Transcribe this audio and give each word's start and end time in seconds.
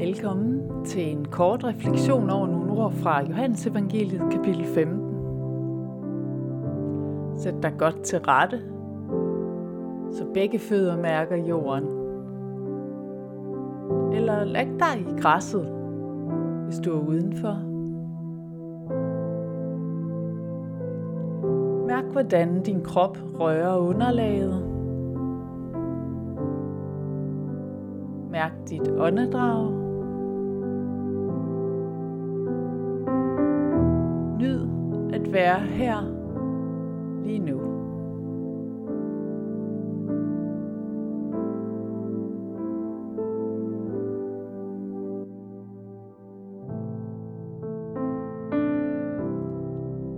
Velkommen 0.00 0.84
til 0.84 1.12
en 1.12 1.24
kort 1.24 1.64
refleksion 1.64 2.30
over 2.30 2.46
nogle 2.46 2.72
ord 2.72 2.92
fra 2.92 3.22
Johannes 3.28 3.66
Evangeliet 3.66 4.22
kapitel 4.32 4.64
15. 4.64 5.10
Sæt 7.36 7.54
dig 7.62 7.72
godt 7.78 8.02
til 8.02 8.18
rette, 8.18 8.60
så 10.12 10.24
begge 10.34 10.58
fødder 10.58 10.96
mærker 10.96 11.36
jorden. 11.36 11.88
Eller 14.14 14.44
læg 14.44 14.66
dig 14.66 15.00
i 15.00 15.20
græsset, 15.20 15.66
hvis 16.64 16.78
du 16.78 16.96
er 16.96 17.00
udenfor. 17.08 17.56
Mærk, 21.86 22.04
hvordan 22.12 22.62
din 22.62 22.84
krop 22.84 23.18
rører 23.40 23.76
underlaget. 23.76 24.66
Mærk 28.30 28.52
dit 28.68 28.88
åndedrag. 28.98 29.79
At 35.30 35.34
være 35.34 35.60
her 35.60 36.00
lige 37.24 37.38
nu. 37.38 37.60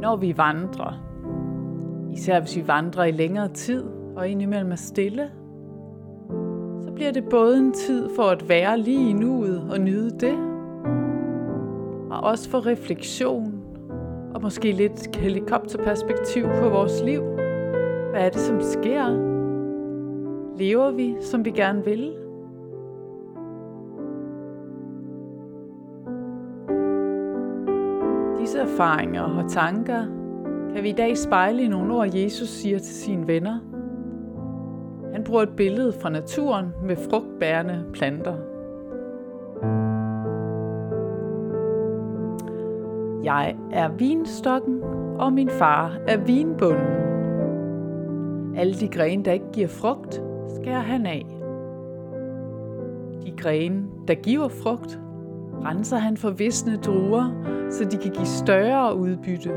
Når 0.00 0.16
vi 0.16 0.36
vandrer, 0.36 1.02
især 2.12 2.40
hvis 2.40 2.56
vi 2.56 2.68
vandrer 2.68 3.04
i 3.04 3.10
længere 3.10 3.48
tid 3.48 3.84
og 4.16 4.28
indimellem 4.28 4.72
er 4.72 4.76
stille, 4.76 5.30
så 6.86 6.92
bliver 6.94 7.12
det 7.12 7.24
både 7.30 7.58
en 7.58 7.72
tid 7.72 8.08
for 8.16 8.22
at 8.22 8.48
være 8.48 8.78
lige 8.78 9.10
i 9.10 9.12
nuet 9.12 9.70
og 9.70 9.80
nyde 9.80 10.10
det, 10.10 10.38
og 12.10 12.20
også 12.20 12.50
for 12.50 12.66
refleksion 12.66 13.55
og 14.36 14.42
måske 14.42 14.72
lidt 14.72 15.16
helikopterperspektiv 15.16 16.44
på 16.44 16.68
vores 16.68 17.02
liv. 17.04 17.22
Hvad 18.10 18.20
er 18.20 18.28
det, 18.28 18.40
som 18.40 18.60
sker? 18.60 19.06
Lever 20.58 20.90
vi, 20.90 21.16
som 21.20 21.44
vi 21.44 21.50
gerne 21.50 21.84
vil? 21.84 22.16
Disse 28.40 28.58
erfaringer 28.58 29.22
og 29.22 29.50
tanker 29.50 30.04
kan 30.74 30.82
vi 30.82 30.88
i 30.88 30.92
dag 30.92 31.18
spejle 31.18 31.62
i 31.62 31.68
nogle 31.68 31.94
ord, 31.94 32.14
Jesus 32.14 32.48
siger 32.48 32.78
til 32.78 32.94
sine 32.94 33.26
venner. 33.26 33.58
Han 35.12 35.24
bruger 35.24 35.42
et 35.42 35.56
billede 35.56 35.92
fra 36.00 36.10
naturen 36.10 36.66
med 36.82 36.96
frugtbærende 36.96 37.84
planter. 37.92 38.45
Jeg 43.26 43.56
er 43.72 43.88
vinstokken, 43.88 44.82
og 45.18 45.32
min 45.32 45.50
far 45.50 45.98
er 46.08 46.16
vinbunden. 46.16 46.96
Alle 48.56 48.74
de 48.74 48.88
grene, 48.88 49.24
der 49.24 49.32
ikke 49.32 49.52
giver 49.52 49.68
frugt, 49.68 50.22
skærer 50.54 50.80
han 50.80 51.06
af. 51.06 51.26
De 53.24 53.32
grene, 53.36 53.84
der 54.08 54.14
giver 54.14 54.48
frugt, 54.48 55.00
renser 55.64 55.96
han 55.96 56.16
for 56.16 56.30
visne 56.30 56.76
druer, 56.76 57.24
så 57.70 57.84
de 57.84 57.96
kan 57.96 58.12
give 58.12 58.26
større 58.26 58.96
udbytte. 58.96 59.50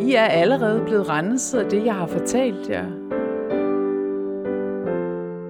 I 0.00 0.14
er 0.14 0.24
allerede 0.24 0.82
blevet 0.86 1.10
renset 1.10 1.58
af 1.58 1.70
det, 1.70 1.84
jeg 1.84 1.94
har 1.94 2.06
fortalt 2.06 2.70
jer. 2.70 2.86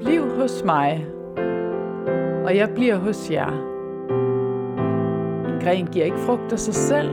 Bliv 0.01 0.41
hos 0.41 0.65
mig, 0.65 1.07
og 2.45 2.57
jeg 2.57 2.71
bliver 2.75 2.97
hos 2.97 3.31
jer. 3.31 3.70
En 5.61 5.65
gren 5.67 5.87
giver 5.87 6.05
ikke 6.05 6.19
frugt 6.19 6.53
af 6.53 6.59
sig 6.59 6.75
selv, 6.75 7.13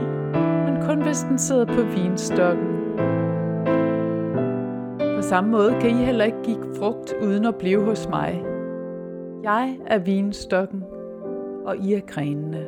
men 0.64 0.82
kun 0.86 1.02
hvis 1.02 1.22
den 1.22 1.38
sidder 1.38 1.64
på 1.64 1.82
vinstokken. 1.82 2.66
På 5.16 5.22
samme 5.22 5.50
måde 5.50 5.76
kan 5.80 5.90
I 5.90 6.04
heller 6.04 6.24
ikke 6.24 6.42
give 6.42 6.74
frugt 6.78 7.14
uden 7.22 7.44
at 7.44 7.54
blive 7.54 7.84
hos 7.84 8.08
mig. 8.08 8.44
Jeg 9.42 9.78
er 9.86 9.98
vinstokken, 9.98 10.84
og 11.66 11.76
I 11.76 11.94
er 11.94 12.00
grenene. 12.00 12.66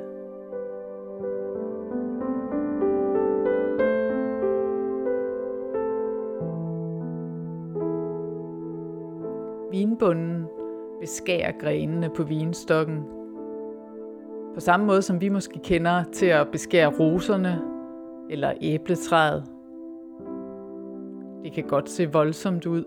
Vinbunden 9.71 10.47
beskærer 11.01 11.53
grenene 11.61 12.11
på 12.17 12.23
vinstokken. 12.23 13.20
På 14.55 14.61
samme 14.61 14.87
måde 14.87 15.03
som 15.03 15.21
vi 15.21 15.29
måske 15.29 15.59
kender 15.59 16.05
til 16.13 16.27
at 16.27 16.49
beskære 16.53 16.93
roserne 16.99 17.61
eller 18.31 18.53
æbletræet. 18.61 19.45
Det 21.45 21.53
kan 21.53 21.65
godt 21.65 21.89
se 21.89 22.13
voldsomt 22.13 22.67
ud. 22.67 22.85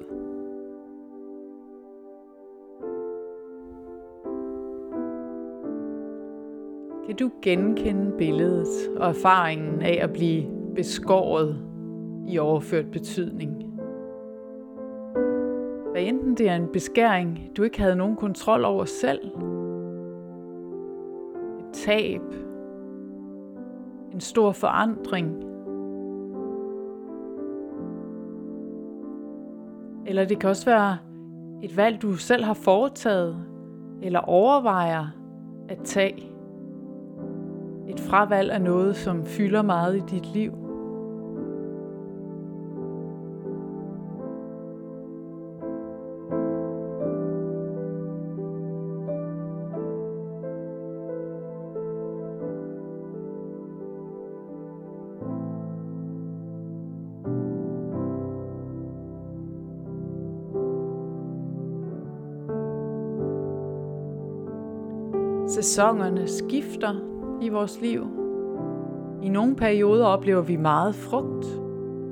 Kan 7.07 7.15
du 7.15 7.31
genkende 7.41 8.11
billedet 8.17 8.67
og 8.97 9.09
erfaringen 9.09 9.81
af 9.81 9.99
at 10.01 10.13
blive 10.13 10.45
beskåret 10.75 11.57
i 12.27 12.37
overført 12.37 12.91
betydning? 12.91 13.63
Hvad 15.91 16.01
enten 16.01 16.35
det 16.37 16.49
er 16.49 16.55
en 16.55 16.67
beskæring, 16.73 17.49
du 17.57 17.63
ikke 17.63 17.81
havde 17.81 17.95
nogen 17.95 18.15
kontrol 18.15 18.65
over 18.65 18.85
selv, 18.85 19.19
tab, 21.85 22.21
en 24.13 24.19
stor 24.19 24.51
forandring, 24.51 25.43
eller 30.05 30.25
det 30.25 30.39
kan 30.39 30.49
også 30.49 30.65
være 30.65 30.97
et 31.63 31.77
valg, 31.77 32.01
du 32.01 32.13
selv 32.13 32.43
har 32.43 32.53
foretaget, 32.53 33.37
eller 34.01 34.19
overvejer 34.19 35.05
at 35.69 35.79
tage. 35.83 36.33
Et 37.87 37.99
fravalg 37.99 38.51
af 38.51 38.61
noget, 38.61 38.95
som 38.95 39.25
fylder 39.25 39.61
meget 39.61 39.95
i 39.97 40.15
dit 40.15 40.33
liv. 40.33 40.62
Sæsonerne 65.47 66.27
skifter 66.27 66.95
i 67.41 67.49
vores 67.49 67.81
liv. 67.81 68.07
I 69.21 69.29
nogle 69.29 69.55
perioder 69.55 70.05
oplever 70.05 70.41
vi 70.41 70.55
meget 70.55 70.95
frugt, 70.95 71.45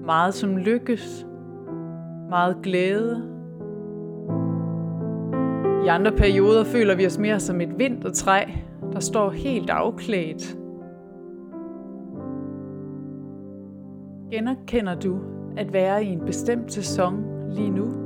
meget 0.05 0.33
som 0.33 0.57
lykkes, 0.57 1.27
meget 2.29 2.57
glæde. 2.63 3.23
I 5.85 5.87
andre 5.87 6.11
perioder 6.11 6.63
føler 6.63 6.95
vi 6.95 7.05
os 7.05 7.17
mere 7.17 7.39
som 7.39 7.61
et 7.61 7.79
vintertræ, 7.79 8.43
der 8.93 8.99
står 8.99 9.29
helt 9.29 9.69
afklædt. 9.69 10.57
Genkender 14.31 14.95
du 14.95 15.19
at 15.57 15.73
være 15.73 16.03
i 16.03 16.07
en 16.07 16.25
bestemt 16.25 16.73
sæson 16.73 17.23
lige 17.49 17.69
nu? 17.69 18.00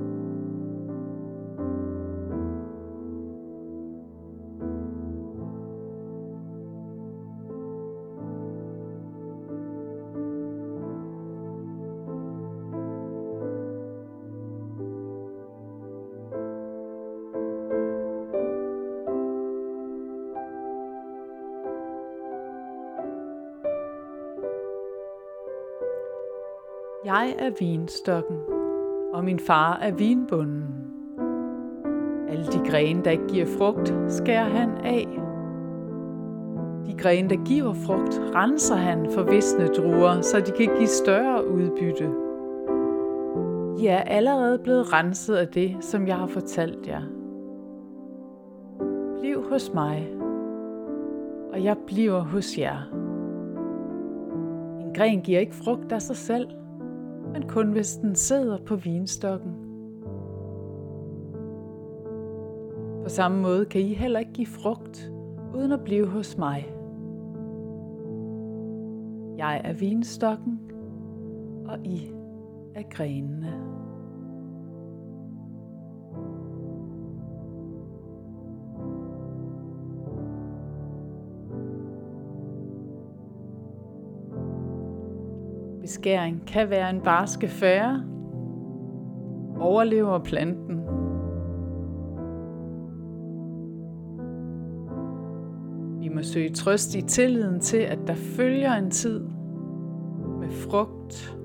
Jeg 27.06 27.36
er 27.40 27.50
vinstokken, 27.60 28.38
og 29.14 29.24
min 29.24 29.40
far 29.40 29.80
er 29.82 29.92
vinbunden. 29.92 30.64
Alle 32.30 32.46
de 32.46 32.70
grene, 32.70 33.04
der 33.04 33.12
ikke 33.12 33.28
giver 33.28 33.46
frugt, 33.46 33.94
skærer 34.08 34.50
han 34.50 34.70
af. 34.84 35.08
De 36.86 36.94
grene, 36.98 37.30
der 37.30 37.44
giver 37.46 37.74
frugt, 37.74 38.22
renser 38.36 38.76
han 38.76 39.12
for 39.12 39.24
visne 39.24 39.68
druer, 39.68 40.22
så 40.22 40.40
de 40.40 40.52
kan 40.52 40.76
give 40.78 40.88
større 40.88 41.48
udbytte. 41.48 42.10
I 43.84 43.88
er 43.88 44.02
allerede 44.02 44.60
blevet 44.60 44.94
renset 44.94 45.36
af 45.36 45.48
det, 45.48 45.78
som 45.82 46.08
jeg 46.08 46.16
har 46.16 46.28
fortalt 46.28 46.88
jer. 46.88 47.02
Bliv 49.20 49.50
hos 49.50 49.74
mig, 49.74 50.08
og 51.54 51.64
jeg 51.64 51.78
bliver 51.88 52.20
hos 52.20 52.58
jer. 52.58 52.78
En 54.82 54.94
gren 54.94 55.22
giver 55.22 55.40
ikke 55.40 55.56
frugt 55.56 55.92
af 55.92 56.02
sig 56.02 56.16
selv, 56.16 56.48
men 57.36 57.48
kun 57.50 57.72
hvis 57.72 57.96
den 57.96 58.16
sidder 58.16 58.58
på 58.66 58.76
vinstokken. 58.76 59.54
På 63.04 63.10
samme 63.10 63.42
måde 63.42 63.66
kan 63.66 63.82
I 63.82 63.94
heller 63.94 64.20
ikke 64.20 64.34
give 64.34 64.48
frugt, 64.48 65.12
uden 65.56 65.72
at 65.72 65.84
blive 65.84 66.08
hos 66.08 66.38
mig. 66.38 66.76
Jeg 69.38 69.62
er 69.64 69.74
vinstokken, 69.74 70.60
og 71.66 71.80
I 71.86 72.12
er 72.76 72.84
grenene. 72.90 73.54
Beskæring 86.06 86.48
kan 86.48 86.70
være 86.70 86.90
en 86.90 87.02
barske 87.02 87.48
færre. 87.48 88.04
Overlever 89.60 90.20
planten. 90.20 90.78
Vi 96.02 96.10
må 96.10 96.22
søge 96.22 96.50
trøst 96.50 96.96
i 96.96 97.02
tilliden 97.02 97.60
til, 97.60 97.78
at 97.78 98.00
der 98.08 98.14
følger 98.14 98.74
en 98.74 98.92
tid 98.92 99.20
med 100.40 100.50
frugt, 100.50 101.38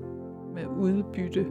med 0.53 0.65
udbytte. 0.65 1.45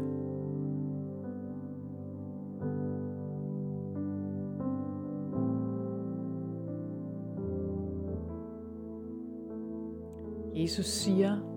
Jesus 10.54 10.86
siger, 10.86 11.49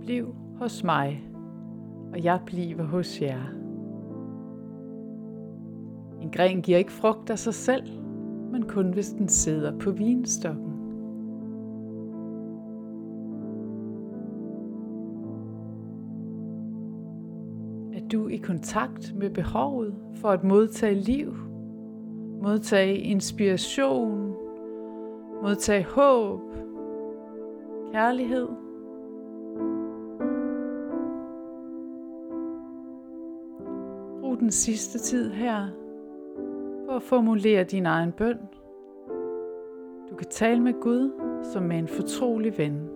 Bliv 0.00 0.34
hos 0.58 0.84
mig, 0.84 1.30
og 2.12 2.24
jeg 2.24 2.40
bliver 2.46 2.82
hos 2.82 3.22
jer. 3.22 3.60
En 6.20 6.30
gren 6.30 6.62
giver 6.62 6.78
ikke 6.78 6.92
frugt 6.92 7.30
af 7.30 7.38
sig 7.38 7.54
selv, 7.54 8.02
men 8.52 8.62
kun 8.62 8.92
hvis 8.92 9.08
den 9.08 9.28
sidder 9.28 9.78
på 9.78 9.90
vinstokken. 9.90 10.72
Er 17.94 18.08
du 18.12 18.28
i 18.28 18.36
kontakt 18.36 19.14
med 19.16 19.30
behovet 19.30 19.94
for 20.14 20.28
at 20.28 20.44
modtage 20.44 20.94
liv, 20.94 21.34
modtage 22.42 22.98
inspiration, 22.98 24.34
modtage 25.42 25.84
håb, 25.84 26.40
kærlighed? 27.92 28.48
Den 34.50 34.54
sidste 34.54 34.98
tid 34.98 35.30
her 35.30 35.68
på 36.88 36.96
at 36.96 37.02
formulere 37.02 37.64
din 37.64 37.86
egen 37.86 38.12
bøn. 38.12 38.38
Du 40.10 40.16
kan 40.16 40.26
tale 40.30 40.60
med 40.60 40.72
Gud 40.80 41.10
som 41.52 41.62
med 41.62 41.78
en 41.78 41.88
fortrolig 41.88 42.58
ven. 42.58 42.88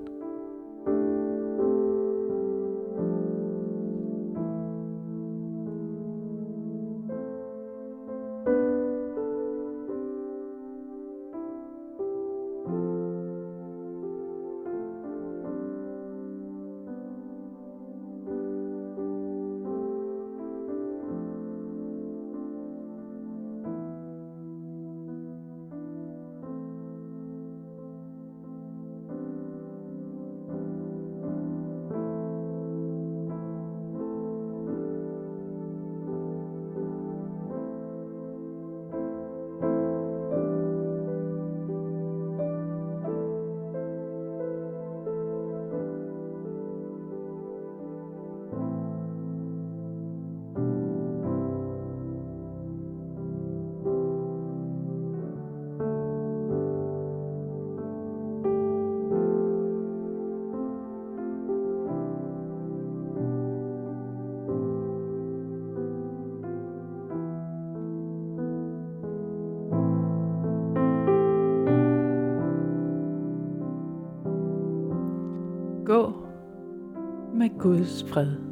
Guds 77.64 78.02
fred. 78.02 78.43